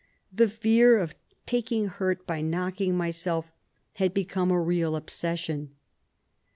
[0.33, 1.13] The fear of
[1.45, 3.51] taking hurt by knocking myself
[3.97, 5.75] had become a real obsession.